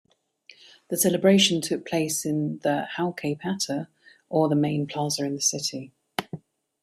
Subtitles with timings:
[0.87, 3.85] The celebration took place in the Haukaypata
[4.29, 5.91] or the main plaza in the city.